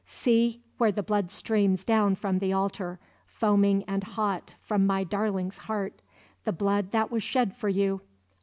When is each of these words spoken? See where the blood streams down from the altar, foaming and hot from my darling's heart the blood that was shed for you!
See 0.07 0.63
where 0.79 0.91
the 0.91 1.03
blood 1.03 1.29
streams 1.29 1.83
down 1.83 2.15
from 2.15 2.39
the 2.39 2.51
altar, 2.51 2.99
foaming 3.27 3.83
and 3.83 4.03
hot 4.03 4.55
from 4.59 4.87
my 4.87 5.03
darling's 5.03 5.59
heart 5.59 6.01
the 6.43 6.51
blood 6.51 6.89
that 6.89 7.11
was 7.11 7.21
shed 7.21 7.55
for 7.55 7.69
you! 7.69 8.01